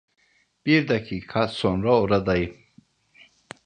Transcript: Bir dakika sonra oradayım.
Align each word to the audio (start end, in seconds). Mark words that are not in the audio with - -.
Bir 0.65 0.87
dakika 0.87 1.47
sonra 1.47 1.99
oradayım. 2.01 2.57